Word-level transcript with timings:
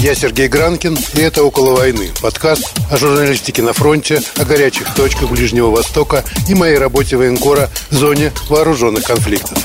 Я 0.00 0.14
Сергей 0.14 0.48
Гранкин, 0.48 0.96
и 1.12 1.20
это 1.20 1.44
«Около 1.44 1.76
войны»– 1.76 2.08
подкаст 2.22 2.72
о 2.90 2.96
журналистике 2.96 3.60
на 3.60 3.74
фронте, 3.74 4.22
о 4.38 4.46
горячих 4.46 4.94
точках 4.94 5.30
Ближнего 5.30 5.68
Востока 5.70 6.24
и 6.48 6.54
моей 6.54 6.78
работе 6.78 7.18
военкора 7.18 7.68
в 7.90 7.94
зоне 7.94 8.32
вооруженных 8.48 9.04
конфликтов. 9.04 9.58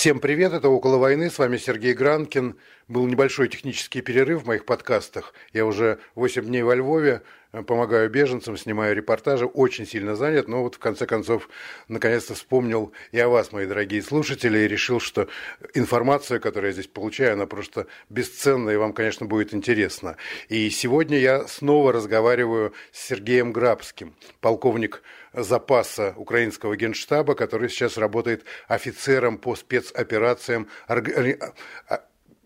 Всем 0.00 0.18
привет, 0.18 0.54
это 0.54 0.70
«Около 0.70 0.96
войны», 0.96 1.28
с 1.28 1.38
вами 1.38 1.58
Сергей 1.58 1.92
Гранкин. 1.92 2.56
Был 2.88 3.06
небольшой 3.06 3.48
технический 3.48 4.00
перерыв 4.00 4.42
в 4.42 4.46
моих 4.46 4.64
подкастах. 4.64 5.34
Я 5.52 5.66
уже 5.66 5.98
8 6.14 6.42
дней 6.42 6.62
во 6.62 6.74
Львове, 6.74 7.20
помогаю 7.66 8.08
беженцам, 8.08 8.56
снимаю 8.56 8.96
репортажи, 8.96 9.44
очень 9.44 9.86
сильно 9.86 10.16
занят, 10.16 10.48
но 10.48 10.62
вот 10.62 10.76
в 10.76 10.78
конце 10.78 11.04
концов 11.04 11.50
наконец-то 11.88 12.32
вспомнил 12.32 12.94
и 13.12 13.20
о 13.20 13.28
вас, 13.28 13.52
мои 13.52 13.66
дорогие 13.66 14.00
слушатели, 14.00 14.60
и 14.60 14.68
решил, 14.68 15.00
что 15.00 15.28
информация, 15.74 16.38
которую 16.38 16.70
я 16.70 16.72
здесь 16.72 16.86
получаю, 16.86 17.34
она 17.34 17.44
просто 17.44 17.86
бесценна, 18.08 18.70
и 18.70 18.76
вам, 18.76 18.94
конечно, 18.94 19.26
будет 19.26 19.52
интересно. 19.52 20.16
И 20.48 20.70
сегодня 20.70 21.18
я 21.18 21.46
снова 21.46 21.92
разговариваю 21.92 22.72
с 22.90 23.06
Сергеем 23.06 23.52
Грабским, 23.52 24.14
полковник 24.40 25.02
запаса 25.32 26.14
украинского 26.16 26.76
генштаба, 26.76 27.34
который 27.34 27.68
сейчас 27.68 27.96
работает 27.96 28.44
офицером 28.68 29.38
по 29.38 29.54
спецоперациям 29.56 30.68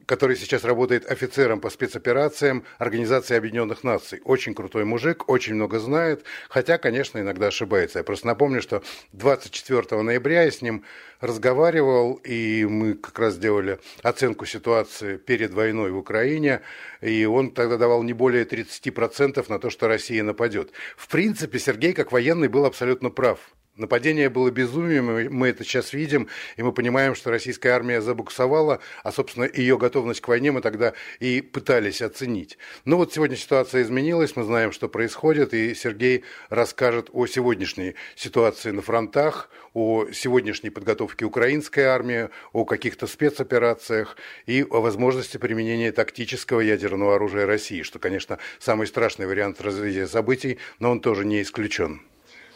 который 0.06 0.36
сейчас 0.36 0.64
работает 0.64 1.10
офицером 1.10 1.60
по 1.60 1.70
спецоперациям 1.70 2.64
Организации 2.78 3.36
Объединенных 3.36 3.84
Наций. 3.84 4.20
Очень 4.24 4.54
крутой 4.54 4.84
мужик, 4.84 5.28
очень 5.28 5.54
много 5.54 5.78
знает, 5.78 6.24
хотя, 6.48 6.78
конечно, 6.78 7.18
иногда 7.18 7.48
ошибается. 7.48 7.98
Я 7.98 8.04
просто 8.04 8.26
напомню, 8.26 8.62
что 8.62 8.82
24 9.12 10.02
ноября 10.02 10.42
я 10.42 10.50
с 10.50 10.62
ним 10.62 10.84
разговаривал, 11.20 12.14
и 12.24 12.66
мы 12.68 12.94
как 12.94 13.18
раз 13.18 13.34
сделали 13.34 13.78
оценку 14.02 14.46
ситуации 14.46 15.16
перед 15.16 15.52
войной 15.54 15.90
в 15.90 15.98
Украине, 15.98 16.60
и 17.00 17.24
он 17.24 17.52
тогда 17.52 17.76
давал 17.76 18.02
не 18.02 18.12
более 18.12 18.44
30% 18.44 19.44
на 19.48 19.58
то, 19.58 19.70
что 19.70 19.88
Россия 19.88 20.22
нападет. 20.22 20.72
В 20.96 21.08
принципе, 21.08 21.58
Сергей, 21.58 21.92
как 21.92 22.12
военный, 22.12 22.48
был 22.48 22.64
абсолютно 22.64 23.10
прав. 23.10 23.38
Нападение 23.76 24.28
было 24.28 24.52
безумием, 24.52 25.34
мы 25.34 25.48
это 25.48 25.64
сейчас 25.64 25.92
видим, 25.92 26.28
и 26.56 26.62
мы 26.62 26.72
понимаем, 26.72 27.16
что 27.16 27.32
российская 27.32 27.70
армия 27.70 28.00
забуксовала, 28.00 28.78
а, 29.02 29.10
собственно, 29.10 29.50
ее 29.52 29.76
готовность 29.76 30.20
к 30.20 30.28
войне 30.28 30.52
мы 30.52 30.60
тогда 30.60 30.92
и 31.18 31.40
пытались 31.40 32.00
оценить. 32.00 32.56
Но 32.84 32.98
вот 32.98 33.12
сегодня 33.12 33.36
ситуация 33.36 33.82
изменилась, 33.82 34.36
мы 34.36 34.44
знаем, 34.44 34.70
что 34.70 34.88
происходит, 34.88 35.54
и 35.54 35.74
Сергей 35.74 36.22
расскажет 36.50 37.10
о 37.12 37.26
сегодняшней 37.26 37.96
ситуации 38.14 38.70
на 38.70 38.80
фронтах, 38.80 39.50
о 39.72 40.06
сегодняшней 40.12 40.70
подготовке 40.70 41.24
украинской 41.24 41.80
армии, 41.80 42.28
о 42.52 42.64
каких-то 42.64 43.08
спецоперациях 43.08 44.16
и 44.46 44.62
о 44.62 44.82
возможности 44.82 45.36
применения 45.36 45.90
тактического 45.90 46.60
ядерного 46.60 47.16
оружия 47.16 47.44
России, 47.44 47.82
что, 47.82 47.98
конечно, 47.98 48.38
самый 48.60 48.86
страшный 48.86 49.26
вариант 49.26 49.60
развития 49.60 50.06
событий, 50.06 50.58
но 50.78 50.92
он 50.92 51.00
тоже 51.00 51.24
не 51.24 51.42
исключен. 51.42 52.02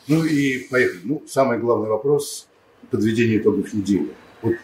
Ну 0.08 0.24
и 0.24 0.66
поехали. 0.68 1.00
Ну, 1.04 1.22
самый 1.26 1.58
главный 1.58 1.88
вопрос– 1.88 2.48
подведение 2.90 3.38
итогов 3.38 3.72
недели. 3.74 4.08
Вот 4.40 4.54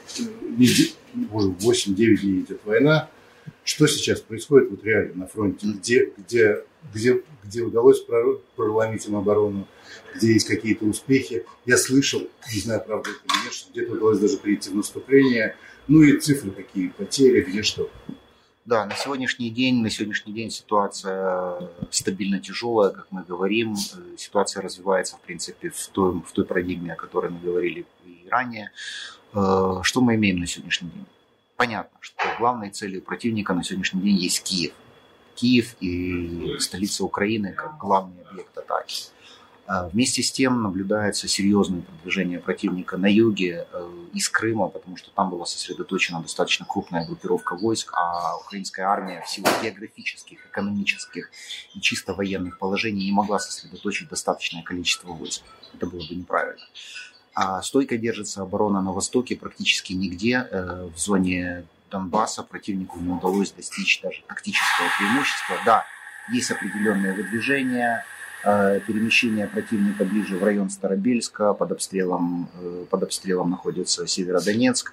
уже 1.31 1.49
8-9 1.51 1.95
дней 1.95 2.41
идет 2.41 2.61
война. 2.65 3.11
Что 3.63 3.87
сейчас 3.87 4.21
происходит 4.21 4.71
вот 4.71 4.85
реально 4.85 5.15
на 5.15 5.27
фронте? 5.27 5.67
Где, 5.67 6.13
где, 6.17 6.65
где, 6.93 7.23
где 7.43 7.63
удалось 7.63 8.01
проломить 8.57 9.07
им 9.07 9.17
оборону? 9.17 9.67
Где 10.17 10.33
есть 10.33 10.47
какие-то 10.47 10.87
успехи? 10.87 11.45
Я 11.67 11.77
слышал, 11.77 12.23
не 12.53 12.61
знаю, 12.61 12.83
правда 12.87 13.11
это 13.11 13.21
или 13.35 13.45
нет, 13.45 13.53
что 13.53 13.71
где-то 13.71 13.93
удалось 13.93 14.19
даже 14.19 14.39
прийти 14.39 14.71
в 14.71 14.77
наступление. 14.77 15.57
Ну 15.89 16.03
и 16.03 16.19
цифры 16.19 16.51
какие, 16.51 16.89
потери, 16.89 17.43
где 17.43 17.63
что. 17.63 17.91
Да, 18.65 18.87
на 18.87 18.95
сегодняшний 18.97 19.51
день, 19.51 19.83
на 19.83 19.91
сегодняшний 19.91 20.33
день 20.33 20.51
ситуация 20.51 21.69
стабильно 21.91 22.41
тяжелая, 22.41 22.93
как 22.93 23.07
мы 23.11 23.23
говорим. 23.23 23.75
Э, 23.75 24.17
ситуация 24.17 24.63
развивается, 24.63 25.17
в 25.17 25.21
принципе, 25.21 25.69
в 25.69 25.89
той, 25.89 26.23
в 26.23 26.33
той 26.33 26.47
парадигме, 26.47 26.95
о 26.95 26.97
которой 26.97 27.31
мы 27.31 27.41
говорили 27.41 27.85
и 28.07 28.27
ранее. 28.31 28.71
Э, 29.35 29.81
что 29.83 30.01
мы 30.01 30.15
имеем 30.15 30.39
на 30.39 30.47
сегодняшний 30.47 30.89
день? 30.89 31.05
Понятно, 31.57 31.99
что 32.01 32.25
главной 32.39 32.71
целью 32.71 33.03
противника 33.03 33.53
на 33.53 33.63
сегодняшний 33.63 34.01
день 34.01 34.17
есть 34.17 34.43
Киев. 34.43 34.73
Киев 35.35 35.77
и 35.81 36.57
столица 36.59 37.05
Украины 37.05 37.53
как 37.53 37.77
главный 37.77 38.23
объект 38.31 38.57
атаки. 38.57 39.09
А, 39.67 39.89
вместе 39.89 40.23
с 40.23 40.31
тем 40.31 40.63
наблюдается 40.63 41.27
серьезное 41.27 41.81
продвижение 41.81 42.39
противника 42.39 42.99
на 42.99 43.07
юге 43.07 43.67
э, 43.73 44.07
из 44.13 44.29
Крыма, 44.29 44.69
потому 44.69 44.99
что 44.99 45.11
там 45.11 45.31
была 45.31 45.47
сосредоточена 45.47 46.21
достаточно 46.21 46.67
крупная 46.69 47.07
группировка 47.07 47.57
войск, 47.57 47.93
а 47.95 48.37
украинская 48.37 48.87
армия 48.87 49.23
в 49.23 49.29
силу 49.29 49.47
географических, 49.63 50.47
экономических 50.47 51.31
и 51.75 51.81
чисто 51.81 52.13
военных 52.13 52.59
положений 52.59 53.07
не 53.07 53.13
могла 53.13 53.39
сосредоточить 53.39 54.11
достаточное 54.11 54.63
количество 54.63 55.09
войск. 55.13 55.43
Это 55.73 55.87
было 55.87 56.07
бы 56.07 56.15
неправильно. 56.15 56.65
А 57.35 57.63
стойко 57.63 57.97
держится 57.97 58.43
оборона 58.43 58.83
на 58.83 58.93
востоке 58.93 59.35
практически 59.35 59.95
нигде. 59.95 60.47
Э, 60.51 60.91
в 60.95 60.99
зоне 60.99 61.65
Донбасса 61.91 62.43
противнику 62.43 63.01
не 63.01 63.11
удалось 63.11 63.51
достичь 63.53 64.03
даже 64.03 64.23
тактического 64.29 64.89
преимущества. 64.99 65.57
Да, 65.65 65.85
есть 66.31 66.51
определенные 66.51 67.15
выдвижения, 67.15 68.05
перемещение 68.45 69.47
противника 69.47 70.05
ближе 70.05 70.37
в 70.37 70.45
район 70.45 70.71
Старобельска, 70.71 71.55
под 71.55 71.73
обстрелом, 71.73 72.49
э, 72.61 72.85
под 72.91 73.03
обстрелом 73.05 73.51
находится 73.51 74.07
Северодонецк, 74.07 74.93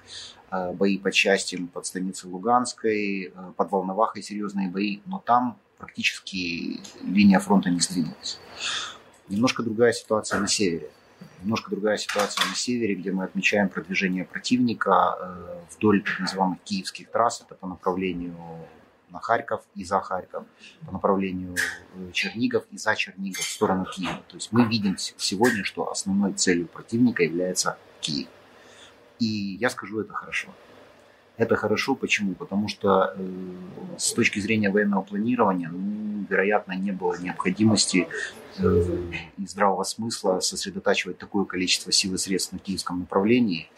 э, 0.50 0.72
бои 0.72 0.98
по 0.98 1.12
частям 1.12 1.68
под 1.68 1.86
станицей 1.86 2.30
Луганской, 2.30 3.32
под 3.56 3.70
Волновахой 3.70 4.22
серьезные 4.22 4.68
бои, 4.68 5.00
но 5.06 5.22
там 5.24 5.58
практически 5.78 6.80
линия 7.02 7.38
фронта 7.40 7.70
не 7.70 7.80
сдвинулась. 7.80 8.38
Немножко 9.28 9.62
другая 9.62 9.92
ситуация 9.92 10.40
на 10.40 10.48
севере. 10.48 10.90
Немножко 11.42 11.70
другая 11.70 11.98
ситуация 11.98 12.46
на 12.46 12.54
севере, 12.54 12.94
где 12.94 13.12
мы 13.12 13.24
отмечаем 13.24 13.68
продвижение 13.68 14.24
противника 14.24 15.66
вдоль 15.76 16.02
так 16.02 16.20
называемых 16.20 16.58
киевских 16.64 17.10
трасс, 17.10 17.42
это 17.44 17.54
по 17.54 17.66
направлению 17.66 18.34
на 19.12 19.20
Харьков 19.20 19.62
и 19.74 19.84
за 19.84 20.00
Харьков, 20.00 20.44
по 20.86 20.92
направлению 20.92 21.54
э, 21.94 22.10
Чернигов 22.12 22.64
и 22.70 22.78
за 22.78 22.96
Чернигов 22.96 23.44
в 23.44 23.52
сторону 23.52 23.84
Киева. 23.84 24.22
То 24.28 24.36
есть 24.36 24.50
мы 24.52 24.64
видим 24.64 24.96
сегодня, 24.98 25.64
что 25.64 25.90
основной 25.90 26.32
целью 26.32 26.66
противника 26.66 27.22
является 27.22 27.76
Киев. 28.00 28.28
И 29.18 29.56
я 29.60 29.70
скажу 29.70 30.00
это 30.00 30.12
хорошо. 30.14 30.48
Это 31.42 31.56
хорошо, 31.56 31.96
почему? 31.96 32.34
Потому 32.34 32.68
что 32.68 33.14
э, 33.16 33.96
с 33.98 34.12
точки 34.12 34.38
зрения 34.38 34.70
военного 34.70 35.02
планирования, 35.02 35.70
ну, 35.70 36.24
вероятно, 36.30 36.74
не 36.74 36.92
было 36.92 37.18
необходимости 37.18 38.06
э, 38.58 38.84
здравого 39.38 39.82
смысла 39.82 40.38
сосредотачивать 40.38 41.18
такое 41.18 41.44
количество 41.44 41.90
сил 41.90 42.14
и 42.14 42.16
средств 42.16 42.52
на 42.52 42.60
киевском 42.60 43.00
направлении, 43.00 43.68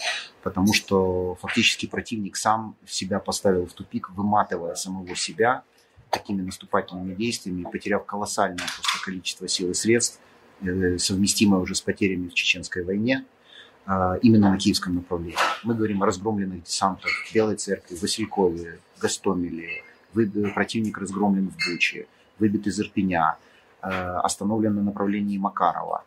потому 0.43 0.75
что 0.75 1.39
фактически 1.41 1.87
противник 1.87 2.37
сам 2.37 2.77
себя 2.87 3.19
поставил 3.19 3.65
в 3.65 3.73
тупик, 3.73 4.11
выматывая 4.11 4.75
самого 4.75 5.17
себя 5.17 5.63
такими 6.11 6.43
наступательными 6.43 7.15
действиями, 7.15 7.65
потеряв 7.73 8.05
колоссальное 8.05 8.67
просто 8.77 9.03
количество 9.03 9.49
сил 9.49 9.71
и 9.71 9.75
средств, 9.75 10.21
э, 10.61 10.99
совместимое 10.99 11.63
уже 11.63 11.75
с 11.75 11.81
потерями 11.81 12.29
в 12.29 12.35
Чеченской 12.35 12.85
войне, 12.85 13.25
именно 13.87 14.51
на 14.51 14.59
киевском 14.59 14.95
направлении. 14.95 15.37
Мы 15.63 15.75
говорим 15.75 16.03
о 16.03 16.07
разгромленных 16.07 16.65
десантах 16.65 17.11
в 17.11 17.35
Белой 17.35 17.57
Церкви, 17.57 17.97
Василькове, 18.01 18.79
Гастомеле, 19.01 19.83
противник 20.55 20.99
разгромлен 20.99 21.51
в 21.51 21.71
Буче, 21.71 22.07
выбит 22.39 22.67
из 22.67 22.81
Ирпеня, 22.81 23.37
а, 23.81 24.21
остановлен 24.21 24.75
на 24.75 24.83
направлении 24.83 25.39
Макарова. 25.39 26.05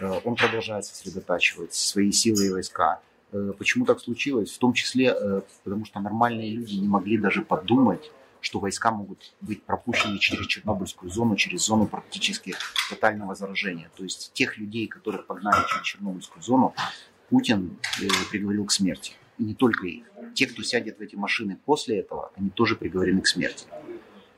А, 0.00 0.20
он 0.24 0.36
продолжает 0.36 0.84
сосредотачивать 0.84 1.74
свои 1.74 2.12
силы 2.12 2.46
и 2.46 2.50
войска. 2.50 3.00
Почему 3.58 3.84
так 3.84 3.98
случилось? 3.98 4.52
В 4.52 4.58
том 4.58 4.74
числе, 4.74 5.12
потому 5.64 5.84
что 5.86 5.98
нормальные 5.98 6.54
люди 6.54 6.74
не 6.74 6.86
могли 6.86 7.18
даже 7.18 7.42
подумать, 7.42 8.12
что 8.40 8.60
войска 8.60 8.92
могут 8.92 9.34
быть 9.40 9.64
пропущены 9.64 10.20
через 10.20 10.46
Чернобыльскую 10.46 11.10
зону, 11.10 11.34
через 11.34 11.62
зону 11.62 11.86
практически 11.86 12.54
тотального 12.90 13.34
заражения. 13.34 13.90
То 13.96 14.04
есть 14.04 14.32
тех 14.34 14.56
людей, 14.56 14.86
которых 14.86 15.26
погнали 15.26 15.66
через 15.68 15.82
Чернобыльскую 15.82 16.44
зону, 16.44 16.74
Путин 17.30 17.78
э, 18.00 18.06
приговорил 18.30 18.64
к 18.64 18.72
смерти. 18.72 19.12
И 19.38 19.44
не 19.44 19.54
только 19.54 19.86
их. 19.86 20.04
Те, 20.34 20.46
кто 20.46 20.62
сядет 20.62 20.98
в 20.98 21.00
эти 21.00 21.16
машины 21.16 21.58
после 21.64 21.98
этого, 21.98 22.30
они 22.36 22.50
тоже 22.50 22.76
приговорены 22.76 23.20
к 23.20 23.26
смерти. 23.26 23.66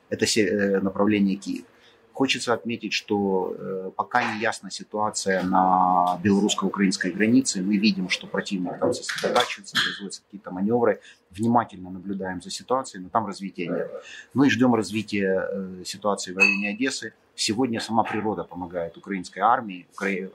Это 0.09 0.25
э, 0.25 0.79
направление 0.79 1.35
Киев. 1.35 1.65
Хочется 2.13 2.53
отметить, 2.53 2.93
что 2.93 3.55
э, 3.55 3.91
пока 3.95 4.33
не 4.33 4.41
ясна 4.41 4.71
ситуация 4.71 5.43
на 5.43 6.19
белорусско-украинской 6.23 7.11
границе. 7.11 7.61
Мы 7.61 7.77
видим, 7.77 8.09
что 8.09 8.25
противник 8.25 8.79
там 8.79 8.91
сосредотачивается, 8.91 9.75
производятся 9.75 10.23
какие-то 10.23 10.49
маневры. 10.49 10.99
Внимательно 11.29 11.91
наблюдаем 11.91 12.41
за 12.41 12.49
ситуацией, 12.49 13.03
но 13.03 13.09
там 13.09 13.27
развития 13.27 13.67
нет. 13.67 13.91
Ну 14.33 14.45
и 14.45 14.49
ждем 14.49 14.73
развития 14.73 15.83
ситуации 15.85 16.33
в 16.33 16.37
районе 16.37 16.69
Одессы. 16.69 17.13
Сегодня 17.35 17.79
сама 17.79 18.03
природа 18.03 18.43
помогает 18.43 18.97
украинской 18.97 19.39
армии, 19.39 19.85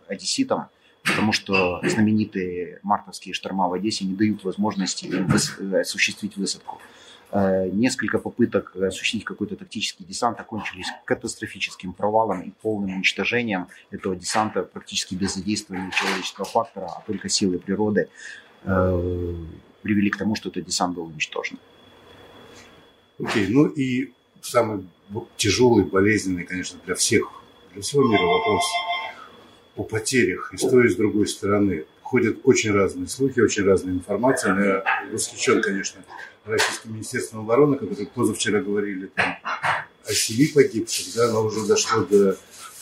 одесситам 0.06 0.68
потому 1.04 1.32
что 1.32 1.80
знаменитые 1.82 2.80
мартовские 2.82 3.34
шторма 3.34 3.68
в 3.68 3.72
Одессе 3.72 4.04
не 4.04 4.14
дают 4.14 4.44
возможности 4.44 5.10
осуществить 5.80 6.36
высадку. 6.36 6.80
Э, 7.34 7.66
несколько 7.70 8.18
попыток 8.18 8.76
осуществить 8.76 9.24
какой-то 9.24 9.56
тактический 9.56 10.04
десант 10.04 10.38
окончились 10.38 10.86
катастрофическим 11.06 11.94
провалом 11.94 12.42
и 12.42 12.50
полным 12.50 12.96
уничтожением 12.96 13.68
этого 13.90 14.14
десанта 14.14 14.62
практически 14.62 15.14
без 15.14 15.34
задействования 15.34 15.90
человеческого 15.92 16.44
фактора, 16.44 16.90
а 16.94 17.02
только 17.06 17.30
силы 17.30 17.58
природы 17.58 18.10
э, 18.64 19.34
привели 19.80 20.10
к 20.10 20.18
тому, 20.18 20.34
что 20.34 20.50
этот 20.50 20.66
десант 20.66 20.94
был 20.94 21.06
уничтожен. 21.06 21.58
Окей, 23.18 23.46
okay, 23.46 23.48
ну 23.50 23.66
и 23.66 24.12
самый 24.42 24.86
тяжелый, 25.36 25.84
болезненный, 25.84 26.44
конечно, 26.44 26.78
для 26.84 26.94
всех, 26.94 27.30
для 27.72 27.80
всего 27.80 28.06
мира 28.06 28.24
вопрос 28.24 28.64
о 29.76 29.84
потерях 29.84 30.52
и 30.52 30.56
с 30.56 30.60
той, 30.60 30.86
и 30.86 30.90
с 30.90 30.96
другой 30.96 31.26
стороны. 31.26 31.84
Ходят 32.02 32.38
очень 32.44 32.72
разные 32.72 33.08
слухи, 33.08 33.40
очень 33.40 33.64
разная 33.64 33.94
информация. 33.94 34.54
Я 34.62 34.84
восхищен, 35.10 35.62
конечно, 35.62 36.02
Российским 36.44 36.92
Министерством 36.92 37.40
обороны, 37.40 37.76
которые 37.76 38.06
позавчера 38.06 38.60
говорили 38.60 39.06
там, 39.06 39.36
о 40.04 40.12
семи 40.12 40.46
погибших, 40.46 41.14
да, 41.14 41.32
но 41.32 41.44
уже 41.44 41.66
дошло 41.66 42.02
до 42.02 42.36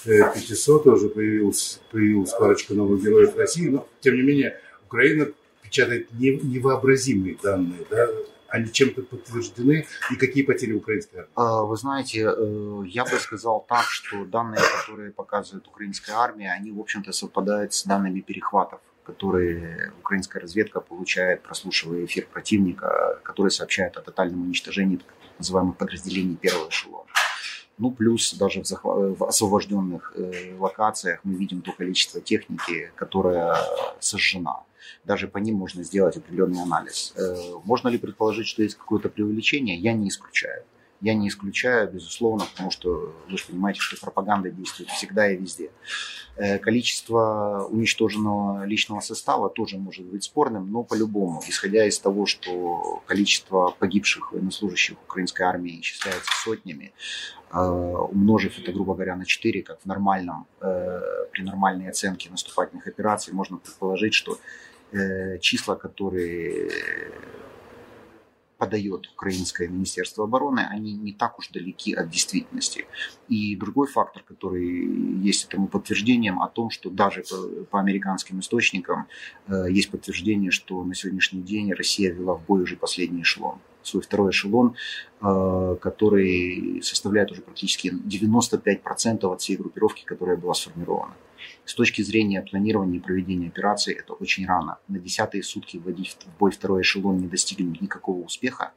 500, 0.05 0.87
э, 0.87 0.91
уже 0.91 1.09
появилась, 1.09 1.81
появилась 1.91 2.33
парочка 2.33 2.75
новых 2.75 3.03
героев 3.03 3.37
России, 3.37 3.69
но, 3.69 3.87
тем 4.01 4.17
не 4.17 4.23
менее, 4.23 4.59
Украина 4.87 5.29
печатает 5.63 6.09
невообразимые 6.13 7.37
данные, 7.41 7.87
да, 7.91 8.09
они 8.50 8.73
чем-то 8.73 9.02
подтверждены? 9.02 9.87
И 10.11 10.17
какие 10.17 10.43
потери 10.43 10.73
украинской 10.73 11.17
армии? 11.17 11.32
А, 11.35 11.62
вы 11.62 11.76
знаете, 11.76 12.32
э, 12.37 12.82
я 12.87 13.05
бы 13.05 13.19
сказал 13.19 13.64
так, 13.69 13.85
что 13.85 14.25
данные, 14.25 14.61
которые 14.81 15.12
показывает 15.12 15.67
украинская 15.67 16.17
армия, 16.17 16.52
они, 16.52 16.73
в 16.73 16.81
общем-то, 16.81 17.12
совпадают 17.12 17.73
с 17.73 17.85
данными 17.85 18.20
перехватов 18.20 18.81
которые 19.02 19.93
украинская 19.99 20.41
разведка 20.41 20.81
получает, 20.81 21.43
прослушивая 21.43 22.05
эфир 22.05 22.26
противника, 22.32 23.19
который 23.25 23.50
сообщает 23.50 23.97
о 23.97 24.02
тотальном 24.02 24.43
уничтожении 24.43 24.96
так 24.96 25.06
называемых 25.38 25.76
подразделений 25.76 26.37
первого 26.37 26.69
эшелона. 26.69 27.06
Ну, 27.81 27.91
плюс 27.91 28.35
даже 28.35 28.61
в, 28.61 28.67
захва- 28.67 29.15
в 29.15 29.25
освобожденных 29.25 30.12
э, 30.15 30.55
локациях 30.59 31.21
мы 31.25 31.35
видим 31.35 31.62
то 31.62 31.73
количество 31.73 32.21
техники, 32.21 32.93
которая 32.94 33.56
сожжена. 34.00 34.65
Даже 35.05 35.29
по 35.29 35.38
ним 35.38 35.56
можно 35.56 35.82
сделать 35.82 36.17
определенный 36.17 36.62
анализ. 36.62 37.15
Э, 37.17 37.55
можно 37.65 37.88
ли 37.88 37.97
предположить, 37.99 38.47
что 38.47 38.62
есть 38.62 38.77
какое-то 38.77 39.09
преувеличение? 39.09 39.77
Я 39.77 39.94
не 39.94 40.09
исключаю. 40.09 40.62
Я 41.00 41.14
не 41.14 41.29
исключаю, 41.29 41.91
безусловно, 41.91 42.44
потому 42.44 42.70
что 42.70 43.14
вы 43.29 43.38
же 43.38 43.44
понимаете, 43.47 43.81
что 43.81 43.99
пропаганда 43.99 44.50
действует 44.50 44.91
всегда 44.91 45.31
и 45.31 45.37
везде. 45.37 45.70
Э, 46.37 46.58
количество 46.58 47.67
уничтоженного 47.70 48.64
личного 48.64 49.00
состава 49.00 49.49
тоже 49.49 49.79
может 49.79 50.05
быть 50.05 50.25
спорным, 50.25 50.70
но 50.70 50.82
по-любому, 50.82 51.43
исходя 51.49 51.87
из 51.87 51.99
того, 51.99 52.26
что 52.26 53.02
количество 53.06 53.75
погибших 53.79 54.32
военнослужащих 54.32 54.97
украинской 55.02 55.43
армии 55.43 55.81
исчисляется 55.81 56.32
сотнями, 56.44 56.93
э, 57.50 57.58
умножив 57.58 58.58
это, 58.58 58.70
грубо 58.73 58.94
говоря, 58.94 59.17
на 59.17 59.25
4, 59.25 59.62
как 59.62 59.81
в 59.81 59.87
нормальном, 59.87 60.46
э, 60.61 61.00
при 61.32 61.43
нормальной 61.43 61.88
оценке 61.88 62.29
наступательных 62.31 62.87
операций, 62.87 63.32
можно 63.32 63.56
предположить, 63.56 64.14
что 64.14 64.38
числа, 65.41 65.76
которые 65.76 66.69
подает 68.61 69.09
украинское 69.15 69.69
Министерство 69.69 70.25
обороны, 70.25 70.61
они 70.71 70.93
не 70.93 71.12
так 71.12 71.39
уж 71.39 71.49
далеки 71.49 71.95
от 71.95 72.11
действительности. 72.11 72.85
И 73.27 73.57
другой 73.57 73.87
фактор, 73.87 74.23
который 74.23 74.87
есть 75.23 75.47
этому 75.47 75.67
подтверждением, 75.67 76.43
о 76.43 76.49
том, 76.49 76.69
что 76.69 76.91
даже 76.91 77.23
по, 77.23 77.65
по 77.71 77.81
американским 77.81 78.39
источникам 78.41 79.07
э, 79.49 79.65
есть 79.71 79.91
подтверждение, 79.91 80.51
что 80.51 80.85
на 80.85 80.95
сегодняшний 80.95 81.41
день 81.41 81.73
Россия 81.73 82.12
вела 82.12 82.35
в 82.35 82.45
бой 82.45 82.62
уже 82.62 82.77
последний 82.77 83.23
эшелон 83.23 83.59
свой 83.83 84.03
второй 84.03 84.31
эшелон, 84.31 84.77
э, 85.23 85.77
который 85.81 86.83
составляет 86.83 87.33
уже 87.33 87.41
практически 87.41 87.89
95% 87.89 89.33
от 89.33 89.41
всей 89.41 89.56
группировки, 89.56 90.05
которая 90.05 90.37
была 90.37 90.53
сформирована. 90.53 91.15
С 91.70 91.75
точки 91.75 92.02
зрения 92.02 92.43
планирования 92.43 92.99
и 92.99 93.00
проведения 93.00 93.46
операции 93.46 93.94
это 93.94 94.14
очень 94.14 94.44
рано. 94.44 94.78
На 94.88 94.99
десятые 94.99 95.44
сутки 95.44 95.76
вводить 95.76 96.17
в 96.20 96.38
бой 96.40 96.50
второй 96.50 96.82
эшелон, 96.82 97.19
не 97.19 97.28
достигнуть 97.28 97.81
никакого 97.81 98.25
успеха, 98.25 98.72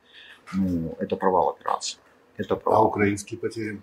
ну, 0.53 0.95
это 0.99 1.15
провал 1.15 1.49
операции. 1.49 1.97
Это 2.37 2.55
провал. 2.55 2.83
А 2.83 2.87
украинские 2.87 3.39
потери? 3.39 3.81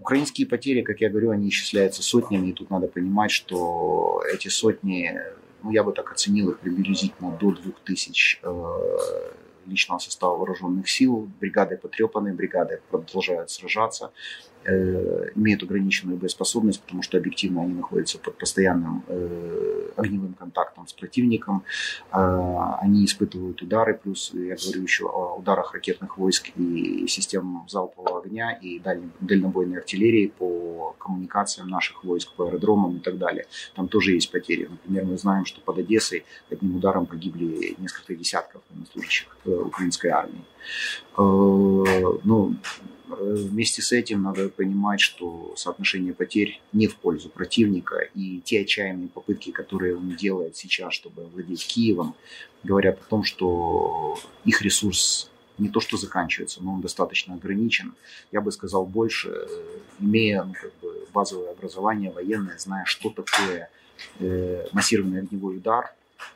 Украинские 0.00 0.48
потери, 0.48 0.82
как 0.82 1.00
я 1.00 1.10
говорю, 1.10 1.30
они 1.30 1.48
исчисляются 1.48 2.02
сотнями, 2.02 2.48
и 2.48 2.52
тут 2.52 2.70
надо 2.70 2.88
понимать, 2.88 3.30
что 3.30 4.20
эти 4.34 4.48
сотни, 4.48 5.16
ну, 5.62 5.70
я 5.70 5.84
бы 5.84 5.92
так 5.92 6.10
оценил 6.10 6.50
их 6.50 6.58
приблизительно 6.58 7.30
до 7.30 7.52
2000 7.52 8.40
э, 8.42 9.32
личного 9.66 10.00
состава 10.00 10.36
вооруженных 10.36 10.90
сил. 10.90 11.30
Бригады 11.38 11.76
потрепаны, 11.76 12.34
бригады 12.34 12.80
продолжают 12.90 13.50
сражаться. 13.50 14.10
Э, 14.62 15.30
имеют 15.36 15.62
ограниченную 15.62 16.18
боеспособность, 16.18 16.82
потому 16.82 17.02
что 17.02 17.16
объективно 17.16 17.62
они 17.62 17.72
находятся 17.72 18.18
под 18.18 18.36
постоянным 18.36 19.02
э, 19.08 19.88
огневым 19.96 20.34
контактом 20.34 20.86
с 20.86 20.92
противником. 20.92 21.62
Э, 22.12 22.76
они 22.82 23.06
испытывают 23.06 23.62
удары, 23.62 23.94
плюс 23.94 24.32
я 24.34 24.56
говорю 24.56 24.82
еще 24.82 25.06
о 25.06 25.36
ударах 25.38 25.72
ракетных 25.72 26.18
войск 26.18 26.50
и 26.56 27.06
систем 27.08 27.64
залпового 27.68 28.20
огня 28.20 28.52
и 28.52 28.82
дальнобойной 29.20 29.78
артиллерии 29.78 30.26
по 30.26 30.94
коммуникациям 30.98 31.68
наших 31.68 32.04
войск, 32.04 32.34
по 32.34 32.44
аэродромам 32.44 32.98
и 32.98 33.00
так 33.00 33.16
далее. 33.16 33.46
Там 33.74 33.88
тоже 33.88 34.12
есть 34.12 34.30
потери. 34.30 34.68
Например, 34.70 35.06
мы 35.06 35.16
знаем, 35.16 35.46
что 35.46 35.62
под 35.62 35.78
Одессой 35.78 36.26
одним 36.50 36.76
ударом 36.76 37.06
погибли 37.06 37.76
несколько 37.78 38.14
десятков 38.14 38.60
военнослужащих 38.68 39.38
украинской 39.46 40.08
армии. 40.08 40.44
Ну, 41.16 42.56
Вместе 43.20 43.82
с 43.82 43.92
этим 43.92 44.22
надо 44.22 44.48
понимать, 44.48 45.00
что 45.00 45.52
соотношение 45.56 46.14
потерь 46.14 46.60
не 46.72 46.86
в 46.86 46.96
пользу 46.96 47.28
противника, 47.28 48.08
и 48.14 48.40
те 48.40 48.62
отчаянные 48.62 49.08
попытки, 49.08 49.50
которые 49.50 49.96
он 49.96 50.16
делает 50.16 50.56
сейчас, 50.56 50.94
чтобы 50.94 51.26
владеть 51.26 51.66
Киевом, 51.66 52.14
говорят 52.64 52.98
о 53.00 53.04
том, 53.04 53.24
что 53.24 54.18
их 54.44 54.62
ресурс 54.62 55.30
не 55.58 55.68
то 55.68 55.80
что 55.80 55.98
заканчивается, 55.98 56.62
но 56.62 56.72
он 56.72 56.80
достаточно 56.80 57.34
ограничен. 57.34 57.92
Я 58.32 58.40
бы 58.40 58.50
сказал 58.50 58.86
больше, 58.86 59.46
имея 60.00 60.44
ну, 60.44 60.54
как 60.54 60.72
бы 60.80 61.06
базовое 61.12 61.50
образование 61.50 62.10
военное, 62.10 62.56
зная, 62.58 62.86
что 62.86 63.10
такое 63.10 63.68
э, 64.18 64.66
массированный 64.72 65.20
огневой 65.20 65.58
удар, 65.58 65.92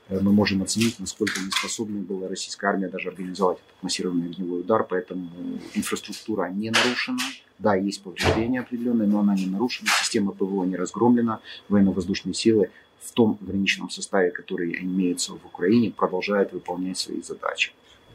мы 0.09 0.33
можем 0.33 0.63
оценить, 0.63 0.99
насколько 0.99 1.41
неспособна 1.41 2.01
была 2.01 2.29
российская 2.29 2.69
армия 2.69 2.89
даже 2.89 3.09
организовать 3.09 3.59
этот 3.59 3.83
массированный 3.83 4.31
огневой 4.31 4.61
удар, 4.61 4.85
поэтому 4.85 5.31
инфраструктура 5.75 6.49
не 6.49 6.71
нарушена. 6.71 7.19
Да, 7.59 7.75
есть 7.77 8.03
повреждения 8.03 8.61
определенные, 8.61 9.09
но 9.09 9.21
она 9.21 9.35
не 9.35 9.47
нарушена, 9.47 9.89
система 10.01 10.33
ПВО 10.33 10.65
не 10.65 10.77
разгромлена, 10.77 11.41
военно-воздушные 11.69 12.35
силы 12.35 12.71
в 13.01 13.13
том 13.13 13.39
ограниченном 13.41 13.91
составе, 13.91 14.31
который 14.31 14.77
имеется 14.83 15.33
в 15.33 15.47
Украине, 15.47 15.91
продолжают 15.91 16.53
выполнять 16.53 16.99
свои 16.99 17.23
задачи. 17.23 17.73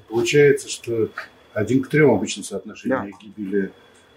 Получается, 0.10 0.68
что 0.68 1.10
один 1.54 1.84
к 1.84 1.88
трем 1.88 2.12
обычно 2.12 2.44
соотношение 2.44 3.12
да. 3.12 3.18
гибели 3.22 3.72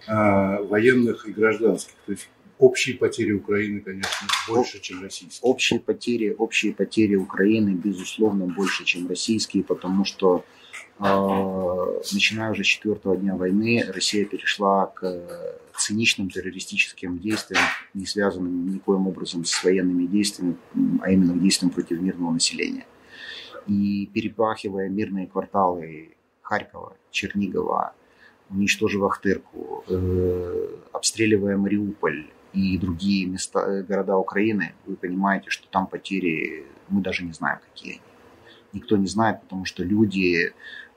э, 0.07 0.63
военных 0.63 1.27
и 1.27 1.31
гражданских. 1.31 1.93
То 2.05 2.11
есть 2.11 2.27
общие 2.59 2.97
потери 2.97 3.31
Украины, 3.31 3.81
конечно, 3.81 4.27
больше, 4.47 4.79
чем 4.79 5.01
российские. 5.01 5.49
Общие 5.49 5.79
потери, 5.79 6.35
общие 6.37 6.73
потери 6.73 7.15
Украины, 7.15 7.71
безусловно, 7.71 8.45
больше, 8.45 8.85
чем 8.85 9.07
российские, 9.07 9.63
потому 9.63 10.05
что 10.05 10.45
э, 10.99 11.03
начиная 12.13 12.51
уже 12.51 12.63
с 12.63 12.67
четвертого 12.67 13.17
дня 13.17 13.35
войны 13.35 13.83
Россия 13.87 14.25
перешла 14.25 14.87
к 14.87 15.03
циничным 15.77 16.29
террористическим 16.29 17.19
действиям, 17.19 17.63
не 17.93 18.05
связанным 18.05 18.73
никоим 18.73 19.07
образом 19.07 19.43
с 19.43 19.63
военными 19.63 20.05
действиями, 20.05 20.55
а 21.01 21.11
именно 21.11 21.33
действием 21.33 21.71
против 21.71 21.99
мирного 22.01 22.31
населения. 22.31 22.85
И 23.67 24.09
перепахивая 24.13 24.89
мирные 24.89 25.27
кварталы 25.27 26.15
Харькова, 26.41 26.95
Чернигова, 27.11 27.93
уничтожив 28.49 29.03
Ахтырку, 29.03 29.83
э, 29.87 30.67
обстреливая 30.91 31.57
Мариуполь, 31.57 32.27
и 32.53 32.77
другие 32.77 33.25
места, 33.25 33.59
э, 33.59 33.83
города 33.83 34.17
Украины, 34.17 34.73
вы 34.85 34.95
понимаете, 34.95 35.49
что 35.49 35.67
там 35.67 35.87
потери, 35.87 36.65
мы 36.89 37.01
даже 37.01 37.23
не 37.23 37.33
знаем, 37.33 37.59
какие 37.59 37.93
они. 37.93 38.01
Никто 38.73 38.97
не 38.97 39.07
знает, 39.07 39.41
потому 39.41 39.65
что 39.65 39.83
люди 39.83 40.53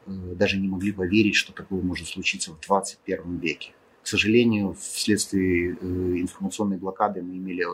э, 0.06 0.10
даже 0.34 0.58
не 0.58 0.68
могли 0.68 0.92
поверить, 0.92 1.34
что 1.34 1.52
такое 1.52 1.82
может 1.82 2.08
случиться 2.08 2.52
в 2.52 2.60
21 2.60 3.38
веке. 3.38 3.72
К 4.02 4.06
сожалению, 4.06 4.74
вследствие 4.74 5.76
э, 5.80 5.84
информационной 6.20 6.76
блокады 6.76 7.22
мы 7.22 7.36
имели 7.36 7.64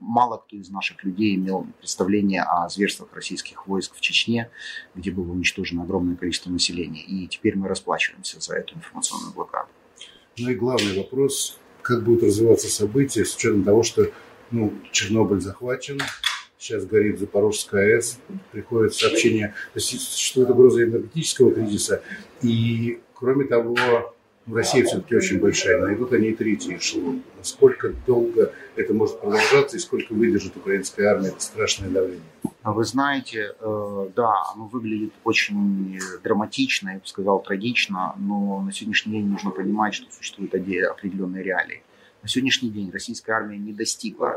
мало 0.00 0.38
кто 0.38 0.56
из 0.56 0.70
наших 0.70 1.04
людей 1.04 1.36
имел 1.36 1.66
представление 1.78 2.42
о 2.42 2.68
зверствах 2.68 3.12
российских 3.12 3.66
войск 3.66 3.94
в 3.94 4.00
Чечне, 4.00 4.50
где 4.94 5.10
было 5.10 5.30
уничтожено 5.30 5.82
огромное 5.82 6.16
количество 6.16 6.50
населения. 6.50 7.02
И 7.02 7.26
теперь 7.28 7.56
мы 7.56 7.68
расплачиваемся 7.68 8.40
за 8.40 8.54
эту 8.56 8.76
информационную 8.76 9.34
блокаду. 9.34 9.68
Ну 10.38 10.48
и 10.48 10.54
главный 10.54 10.96
вопрос, 10.96 11.59
как 11.82 12.02
будут 12.02 12.24
развиваться 12.24 12.68
события 12.68 13.24
с 13.24 13.34
учетом 13.36 13.64
того, 13.64 13.82
что 13.82 14.10
ну, 14.50 14.72
Чернобыль 14.92 15.40
захвачен, 15.40 16.00
сейчас 16.58 16.84
горит 16.84 17.18
Запорожская 17.18 17.96
АЭС, 17.96 18.18
приходят 18.52 18.94
сообщения, 18.94 19.54
то 19.72 19.78
есть 19.78 20.00
существует 20.00 20.50
угроза 20.50 20.84
энергетического 20.84 21.52
кризиса, 21.52 22.02
и, 22.42 23.00
кроме 23.14 23.44
того, 23.44 24.14
Россия 24.46 24.84
все-таки 24.84 25.14
очень 25.14 25.38
большая, 25.38 25.80
найдут 25.80 26.12
они 26.12 26.28
и 26.28 26.34
третий 26.34 26.76
эшелон. 26.76 27.22
Насколько 27.38 27.92
долго 28.06 28.52
это 28.74 28.94
может 28.94 29.20
продолжаться 29.20 29.76
и 29.76 29.80
сколько 29.80 30.12
выдержит 30.12 30.56
украинская 30.56 31.10
армия 31.10 31.28
это 31.28 31.40
страшное 31.40 31.90
давление? 31.90 32.24
А 32.62 32.72
вы 32.72 32.84
знаете, 32.84 33.54
э, 33.58 34.08
да, 34.14 34.32
оно 34.54 34.66
выглядит 34.66 35.12
очень 35.24 35.98
драматично, 36.22 36.90
я 36.90 36.98
бы 36.98 37.06
сказал, 37.06 37.42
трагично, 37.42 38.14
но 38.18 38.60
на 38.60 38.72
сегодняшний 38.72 39.12
день 39.12 39.26
нужно 39.26 39.50
понимать, 39.50 39.94
что 39.94 40.12
существуют 40.12 40.54
определенные 40.54 41.42
реалии. 41.42 41.82
На 42.22 42.28
сегодняшний 42.28 42.70
день 42.70 42.90
российская 42.90 43.32
армия 43.32 43.56
не 43.56 43.72
достигла 43.72 44.36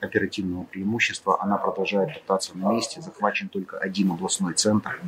оперативного 0.00 0.64
преимущества, 0.64 1.42
она 1.42 1.56
продолжает 1.56 2.14
топтаться 2.14 2.56
на 2.56 2.72
месте, 2.72 3.00
захвачен 3.00 3.48
только 3.48 3.78
один 3.78 4.10
областной 4.10 4.54
центр 4.54 5.00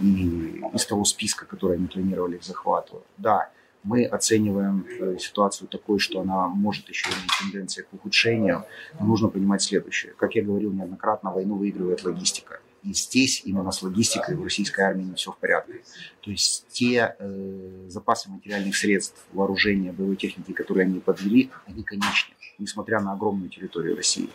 и 0.00 0.62
из 0.72 0.86
того 0.86 1.04
списка, 1.04 1.46
который 1.46 1.76
они 1.76 1.86
планировали 1.86 2.38
к 2.38 2.42
захвату. 2.42 3.02
Да, 3.18 3.50
мы 3.84 4.04
оцениваем 4.04 4.86
э, 4.98 5.18
ситуацию 5.18 5.68
такой, 5.68 5.98
что 5.98 6.20
она 6.20 6.48
может 6.48 6.88
еще 6.88 7.08
иметь 7.10 7.30
тенденции 7.40 7.82
к 7.82 7.92
ухудшению, 7.92 8.64
но 8.98 9.06
нужно 9.06 9.28
понимать 9.28 9.62
следующее. 9.62 10.14
Как 10.16 10.34
я 10.34 10.42
говорил 10.42 10.72
неоднократно, 10.72 11.30
войну 11.30 11.56
выигрывает 11.56 12.02
логистика. 12.04 12.60
И 12.84 12.92
здесь 12.92 13.42
именно 13.44 13.72
с 13.72 13.82
логистикой 13.82 14.36
в 14.36 14.42
российской 14.42 14.82
армии 14.82 15.04
не 15.04 15.14
все 15.14 15.32
в 15.32 15.38
порядке. 15.38 15.82
То 16.20 16.30
есть 16.30 16.66
те 16.68 17.16
э, 17.18 17.86
запасы 17.88 18.30
материальных 18.30 18.76
средств, 18.76 19.24
вооружения, 19.32 19.92
боевой 19.92 20.16
техники, 20.16 20.52
которые 20.52 20.84
они 20.84 21.00
подвели, 21.00 21.50
они 21.66 21.82
конечны 21.82 22.34
несмотря 22.58 23.00
на 23.00 23.12
огромную 23.12 23.50
территорию 23.50 23.96
России. 23.96 24.28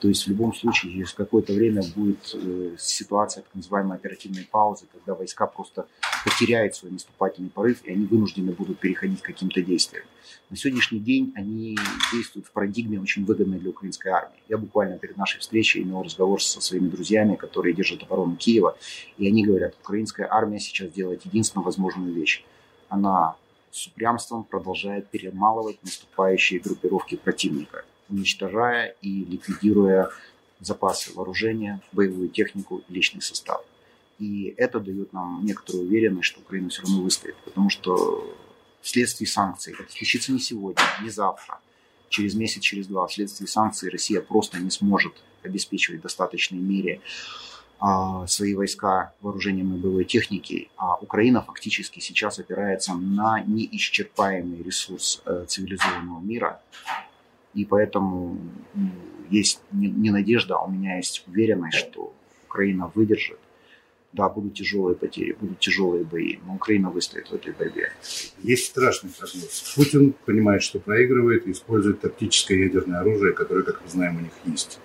То 0.00 0.08
есть 0.08 0.26
в 0.26 0.28
любом 0.28 0.54
случае 0.54 0.92
через 0.92 1.12
какое-то 1.12 1.52
время 1.52 1.82
будет 1.94 2.34
э, 2.34 2.76
ситуация 2.78 3.42
так 3.42 3.54
называемой 3.54 3.96
оперативной 3.96 4.46
паузы, 4.50 4.86
когда 4.92 5.14
войска 5.14 5.46
просто 5.46 5.86
потеряют 6.24 6.74
свой 6.74 6.92
наступательный 6.92 7.50
порыв, 7.50 7.82
и 7.84 7.92
они 7.92 8.04
вынуждены 8.06 8.52
будут 8.52 8.78
переходить 8.78 9.22
к 9.22 9.24
каким-то 9.24 9.62
действиям. 9.62 10.04
На 10.50 10.56
сегодняшний 10.56 11.00
день 11.00 11.32
они 11.36 11.76
действуют 12.12 12.46
в 12.46 12.52
парадигме 12.52 13.00
очень 13.00 13.24
выгодной 13.24 13.58
для 13.58 13.70
украинской 13.70 14.08
армии. 14.08 14.36
Я 14.48 14.58
буквально 14.58 14.98
перед 14.98 15.16
нашей 15.16 15.40
встречей 15.40 15.82
имел 15.82 16.02
разговор 16.02 16.42
со 16.42 16.60
своими 16.60 16.88
друзьями, 16.88 17.36
которые 17.36 17.74
держат 17.74 18.02
оборону 18.02 18.36
Киева, 18.36 18.76
и 19.16 19.26
они 19.26 19.44
говорят, 19.44 19.74
украинская 19.80 20.28
армия 20.30 20.60
сейчас 20.60 20.90
делает 20.92 21.24
единственную 21.24 21.64
возможную 21.64 22.12
вещь. 22.12 22.44
Она 22.88 23.36
с 23.70 23.86
упрямством 23.86 24.44
продолжает 24.44 25.08
перемалывать 25.08 25.82
наступающие 25.82 26.60
группировки 26.60 27.16
противника, 27.16 27.84
уничтожая 28.08 28.94
и 29.02 29.24
ликвидируя 29.24 30.10
запасы 30.60 31.12
вооружения, 31.12 31.80
боевую 31.92 32.28
технику 32.28 32.82
и 32.88 32.92
личный 32.92 33.22
состав. 33.22 33.62
И 34.18 34.54
это 34.56 34.80
дает 34.80 35.12
нам 35.12 35.44
некоторую 35.44 35.86
уверенность, 35.86 36.28
что 36.28 36.40
Украина 36.40 36.68
все 36.68 36.82
равно 36.82 37.02
выстоит, 37.02 37.36
потому 37.44 37.70
что 37.70 38.36
вследствие 38.80 39.28
санкций, 39.28 39.74
это 39.78 39.90
случится 39.90 40.32
не 40.32 40.38
сегодня, 40.38 40.82
не 41.02 41.10
завтра, 41.10 41.58
через 42.08 42.34
месяц, 42.34 42.62
через 42.62 42.86
два, 42.86 43.06
вследствие 43.06 43.48
санкций 43.48 43.90
Россия 43.90 44.20
просто 44.20 44.58
не 44.58 44.70
сможет 44.70 45.14
обеспечивать 45.42 46.00
в 46.00 46.02
достаточной 46.04 46.58
мере 46.58 47.00
а, 47.80 48.26
свои 48.26 48.54
войска 48.54 49.12
вооружением 49.20 49.74
и 49.74 49.78
боевой 49.78 50.04
техники, 50.04 50.70
а 50.76 50.96
Украина 50.96 51.42
фактически 51.42 52.00
сейчас 52.00 52.38
опирается 52.38 52.94
на 52.94 53.40
неисчерпаемый 53.40 54.62
ресурс 54.62 55.22
э, 55.26 55.44
цивилизованного 55.48 56.20
мира, 56.20 56.60
и 57.54 57.64
поэтому 57.64 58.38
есть 59.30 59.60
не 59.72 60.10
надежда, 60.10 60.56
а 60.56 60.64
у 60.64 60.70
меня 60.70 60.96
есть 60.96 61.24
уверенность, 61.26 61.78
что 61.78 62.12
Украина 62.46 62.90
выдержит. 62.94 63.38
Да, 64.12 64.28
будут 64.28 64.54
тяжелые 64.54 64.94
потери, 64.94 65.32
будут 65.32 65.58
тяжелые 65.58 66.04
бои, 66.04 66.38
но 66.46 66.54
Украина 66.54 66.88
выстоит 66.90 67.28
в 67.28 67.34
этой 67.34 67.52
борьбе. 67.52 67.90
Есть 68.44 68.66
страшный 68.66 69.10
прогноз. 69.10 69.74
Путин 69.74 70.14
понимает, 70.24 70.62
что 70.62 70.78
проигрывает 70.78 71.48
и 71.48 71.50
использует 71.50 72.00
тактическое 72.00 72.58
ядерное 72.58 73.00
оружие, 73.00 73.32
которое, 73.32 73.64
как 73.64 73.82
мы 73.82 73.88
знаем, 73.88 74.18
у 74.18 74.20
них 74.20 74.32
есть. 74.44 74.78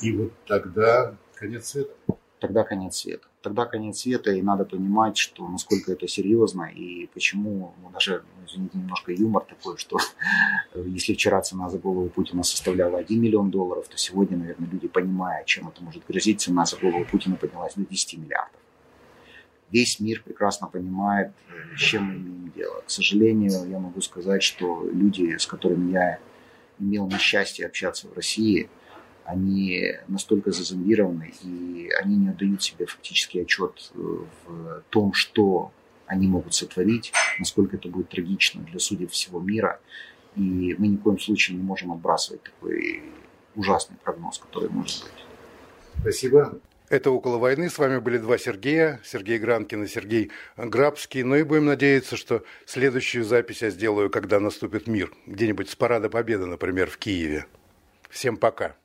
И 0.00 0.10
вот 0.10 0.32
тогда 0.46 1.14
конец 1.36 1.68
света 1.68 1.94
тогда 2.40 2.64
конец 2.64 2.96
света. 2.96 3.26
Тогда 3.42 3.64
конец 3.64 4.00
света, 4.00 4.32
и 4.32 4.42
надо 4.42 4.64
понимать, 4.64 5.16
что 5.16 5.48
насколько 5.48 5.92
это 5.92 6.08
серьезно, 6.08 6.64
и 6.64 7.06
почему, 7.06 7.74
ну, 7.82 7.90
даже, 7.90 8.22
ну, 8.36 8.46
извините, 8.46 8.78
немножко 8.78 9.12
юмор 9.12 9.44
такой, 9.44 9.76
что 9.78 9.98
если 10.74 11.14
вчера 11.14 11.40
цена 11.40 11.70
за 11.70 11.78
голову 11.78 12.08
Путина 12.08 12.42
составляла 12.42 12.98
1 12.98 13.20
миллион 13.20 13.50
долларов, 13.50 13.88
то 13.88 13.96
сегодня, 13.96 14.36
наверное, 14.36 14.68
люди, 14.68 14.88
понимая, 14.88 15.44
чем 15.44 15.68
это 15.68 15.82
может 15.82 16.04
грозить, 16.06 16.40
цена 16.40 16.64
за 16.64 16.76
голову 16.76 17.04
Путина 17.04 17.36
поднялась 17.36 17.74
до 17.74 17.84
10 17.84 18.18
миллиардов. 18.18 18.60
Весь 19.70 19.98
мир 19.98 20.22
прекрасно 20.22 20.68
понимает, 20.68 21.32
с 21.76 21.80
чем 21.80 22.04
мы 22.04 22.14
имеем 22.14 22.52
дело. 22.54 22.82
К 22.86 22.90
сожалению, 22.90 23.68
я 23.68 23.78
могу 23.78 24.00
сказать, 24.00 24.42
что 24.42 24.88
люди, 24.92 25.36
с 25.36 25.46
которыми 25.46 25.92
я 25.92 26.18
имел 26.78 27.08
несчастье 27.08 27.66
общаться 27.66 28.08
в 28.08 28.14
России– 28.14 28.68
они 29.26 29.92
настолько 30.08 30.52
зазомбированы, 30.52 31.32
и 31.42 31.90
они 32.00 32.16
не 32.16 32.28
отдают 32.28 32.62
себе 32.62 32.86
фактически 32.86 33.38
отчет 33.38 33.92
э, 33.94 33.98
в 33.98 34.82
том, 34.90 35.12
что 35.12 35.72
они 36.06 36.28
могут 36.28 36.54
сотворить, 36.54 37.12
насколько 37.38 37.76
это 37.76 37.88
будет 37.88 38.08
трагично 38.08 38.62
для 38.62 38.78
судей 38.78 39.08
всего 39.08 39.40
мира. 39.40 39.80
И 40.36 40.76
мы 40.78 40.86
ни 40.86 40.96
в 40.96 41.02
коем 41.02 41.18
случае 41.18 41.56
не 41.56 41.62
можем 41.62 41.92
отбрасывать 41.92 42.42
такой 42.44 43.02
ужасный 43.56 43.96
прогноз, 44.04 44.38
который 44.38 44.68
может 44.70 45.02
быть. 45.02 45.24
Спасибо. 46.00 46.60
Это 46.88 47.10
«Около 47.10 47.38
войны». 47.38 47.68
С 47.68 47.78
вами 47.78 47.98
были 47.98 48.18
два 48.18 48.38
Сергея. 48.38 49.00
Сергей 49.02 49.38
Гранкин 49.38 49.84
и 49.84 49.88
Сергей 49.88 50.30
Грабский. 50.56 51.24
Ну 51.24 51.34
и 51.34 51.42
будем 51.42 51.64
надеяться, 51.64 52.16
что 52.16 52.44
следующую 52.64 53.24
запись 53.24 53.62
я 53.62 53.70
сделаю, 53.70 54.08
когда 54.08 54.38
наступит 54.38 54.86
мир. 54.86 55.12
Где-нибудь 55.26 55.68
с 55.68 55.74
Парада 55.74 56.08
Победы, 56.08 56.46
например, 56.46 56.88
в 56.88 56.98
Киеве. 56.98 57.46
Всем 58.08 58.36
пока. 58.36 58.76